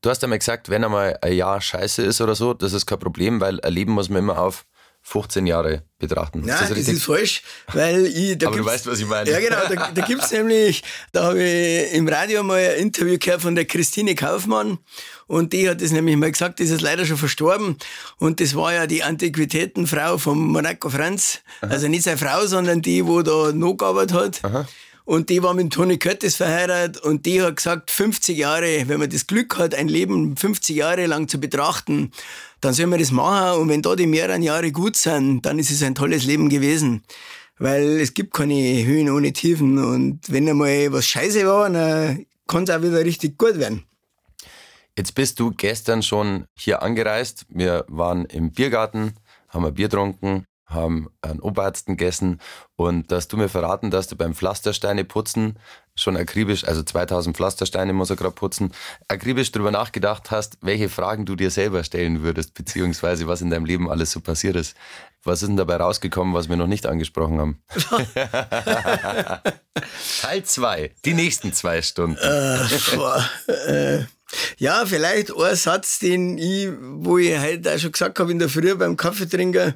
[0.00, 2.98] Du hast einmal gesagt, wenn einmal ein Jahr scheiße ist oder so, das ist kein
[2.98, 4.64] Problem, weil ein Leben muss man immer auf
[5.08, 6.42] 15 Jahre betrachten.
[6.44, 7.42] Nein, das, ist falsch,
[7.72, 8.36] weil ich...
[8.36, 9.30] Da Aber du weißt, was ich meine.
[9.30, 13.40] Ja, genau, da, da gibt's nämlich, da habe ich im Radio mal ein Interview gehört
[13.40, 14.76] von der Christine Kaufmann
[15.26, 17.78] und die hat das nämlich mal gesagt, die ist leider schon verstorben
[18.18, 23.06] und das war ja die Antiquitätenfrau von Monaco Franz, also nicht seine Frau, sondern die,
[23.06, 24.66] wo da noch gearbeitet hat.
[25.06, 29.08] Und die war mit Toni Curtis verheiratet und die hat gesagt, 50 Jahre, wenn man
[29.08, 32.12] das Glück hat, ein Leben 50 Jahre lang zu betrachten,
[32.60, 35.70] dann soll man das machen und wenn da die mehreren Jahre gut sind, dann ist
[35.70, 37.02] es ein tolles Leben gewesen.
[37.58, 42.64] Weil es gibt keine Höhen ohne Tiefen und wenn einmal was scheiße war, dann kann
[42.64, 43.84] es auch wieder richtig gut werden.
[44.96, 47.46] Jetzt bist du gestern schon hier angereist.
[47.48, 49.14] Wir waren im Biergarten,
[49.48, 52.40] haben ein Bier getrunken, haben einen Oberärzten gegessen
[52.76, 55.58] und dass du mir verraten, dass du beim Pflastersteine putzen
[56.00, 58.72] schon akribisch, also 2000 Pflastersteine muss er gerade putzen,
[59.08, 63.64] akribisch drüber nachgedacht hast, welche Fragen du dir selber stellen würdest, beziehungsweise was in deinem
[63.64, 64.76] Leben alles so passiert ist.
[65.24, 67.60] Was ist denn dabei rausgekommen, was wir noch nicht angesprochen haben?
[70.22, 72.16] Teil 2, die nächsten zwei Stunden.
[72.94, 74.04] Boah, äh,
[74.58, 78.48] ja, vielleicht ein Satz, den ich, wo ich heute auch schon gesagt habe in der
[78.48, 79.74] Früh beim Kaffeetrinker.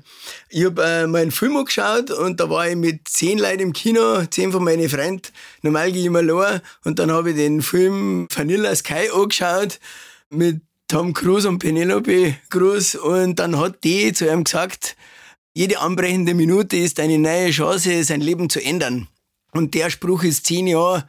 [0.50, 4.24] Ich habe äh, mal Film angeschaut und da war ich mit zehn Leuten im Kino,
[4.26, 5.28] zehn von meinen Freunden.
[5.62, 9.80] Normal gehe ich immer allein und dann habe ich den Film Vanilla Sky angeschaut
[10.28, 14.96] mit Tom Cruise und Penelope Cruz und dann hat die zu ihm gesagt,
[15.54, 19.08] jede anbrechende Minute ist eine neue Chance, sein Leben zu ändern.
[19.52, 21.08] Und der Spruch ist zehn Jahre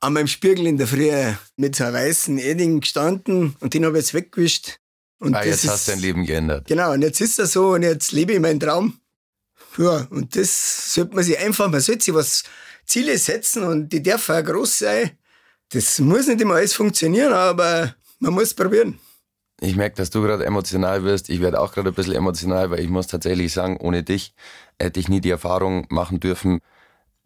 [0.00, 1.10] an meinem Spiegel in der Früh
[1.56, 4.78] mit so einem weißen Edding gestanden und den habe ich jetzt weggewischt.
[5.18, 6.66] Und Ah, jetzt hast du dein Leben geändert.
[6.66, 8.98] Genau, und jetzt ist das so und jetzt lebe ich meinen Traum.
[9.76, 12.44] Ja, und das sollte man sich einfach, man sollte sich was
[12.86, 15.10] Ziele setzen und die dürfen auch groß sein.
[15.68, 18.98] Das muss nicht immer alles funktionieren, aber man muss probieren.
[19.60, 21.28] Ich merke, dass du gerade emotional wirst.
[21.28, 24.34] Ich werde auch gerade ein bisschen emotional, weil ich muss tatsächlich sagen, ohne dich
[24.80, 26.60] hätte ich nie die Erfahrung machen dürfen,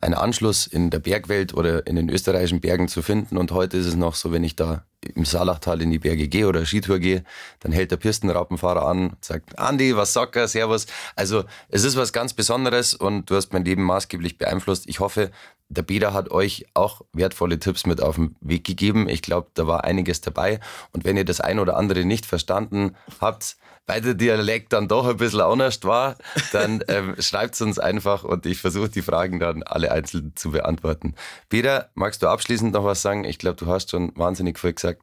[0.04, 3.38] einen Anschluss in der Bergwelt oder in den österreichischen Bergen zu finden.
[3.38, 6.48] Und heute ist es noch so, wenn ich da im Salachtal in die Berge gehe
[6.48, 7.24] oder Skitour gehe,
[7.60, 10.86] dann hält der Pistenrappenfahrer an und sagt, Andi, was sagt er, servus.
[11.16, 14.88] Also es ist was ganz Besonderes und du hast mein Leben maßgeblich beeinflusst.
[14.88, 15.30] Ich hoffe,
[15.68, 19.08] der Peter hat euch auch wertvolle Tipps mit auf den Weg gegeben.
[19.08, 20.60] Ich glaube, da war einiges dabei.
[20.92, 25.06] Und wenn ihr das ein oder andere nicht verstanden habt, weil der Dialekt dann doch
[25.06, 26.16] ein bisschen anders war,
[26.52, 30.52] dann ähm, schreibt es uns einfach und ich versuche die Fragen dann alle einzeln zu
[30.52, 31.14] beantworten.
[31.48, 33.24] Peter, magst du abschließend noch was sagen?
[33.24, 34.93] Ich glaube, du hast schon wahnsinnig viel gesagt.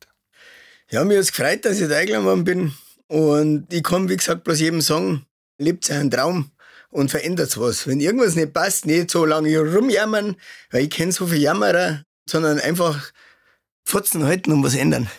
[0.92, 2.74] Ja, mir ist gefreut, dass ich da eingeladen bin.
[3.08, 5.26] Und ich kann, wie gesagt, bloß jedem sagen,
[5.58, 6.52] lebt seinen Traum
[6.90, 7.88] und verändert was.
[7.88, 10.36] Wenn irgendwas nicht passt, nicht so lange rumjammern,
[10.70, 13.14] weil ich kenne so viele Jammerer, sondern einfach
[13.86, 15.10] Fotzen halten und was ändern.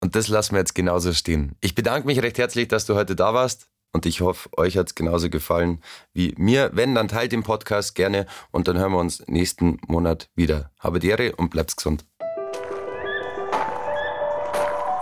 [0.00, 1.56] Und das lassen wir jetzt genauso stehen.
[1.60, 3.66] Ich bedanke mich recht herzlich, dass du heute da warst.
[3.92, 5.82] Und ich hoffe, euch hat es genauso gefallen
[6.14, 6.70] wie mir.
[6.72, 10.72] Wenn, dann teilt den Podcast gerne und dann hören wir uns nächsten Monat wieder.
[10.78, 12.04] Habe die Ehre und bleibt gesund.